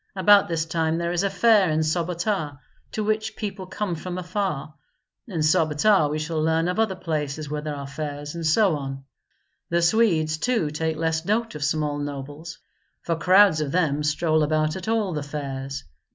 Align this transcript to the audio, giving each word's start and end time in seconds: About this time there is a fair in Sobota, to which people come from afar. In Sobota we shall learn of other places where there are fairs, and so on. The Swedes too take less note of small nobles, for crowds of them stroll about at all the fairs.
About 0.15 0.47
this 0.47 0.65
time 0.65 0.97
there 0.97 1.11
is 1.11 1.21
a 1.21 1.29
fair 1.29 1.69
in 1.69 1.81
Sobota, 1.81 2.57
to 2.93 3.03
which 3.03 3.35
people 3.35 3.67
come 3.67 3.93
from 3.93 4.17
afar. 4.17 4.73
In 5.27 5.41
Sobota 5.41 6.09
we 6.09 6.17
shall 6.17 6.41
learn 6.41 6.67
of 6.67 6.79
other 6.79 6.95
places 6.95 7.51
where 7.51 7.61
there 7.61 7.75
are 7.75 7.85
fairs, 7.85 8.33
and 8.33 8.43
so 8.43 8.75
on. 8.75 9.03
The 9.69 9.83
Swedes 9.83 10.39
too 10.39 10.71
take 10.71 10.97
less 10.97 11.23
note 11.23 11.53
of 11.53 11.63
small 11.63 11.99
nobles, 11.99 12.57
for 13.03 13.15
crowds 13.15 13.61
of 13.61 13.71
them 13.71 14.01
stroll 14.01 14.41
about 14.41 14.75
at 14.75 14.87
all 14.87 15.13
the 15.13 15.21
fairs. 15.21 15.83